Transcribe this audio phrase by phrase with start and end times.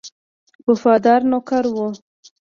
[0.67, 1.87] وفادار نوکر وو.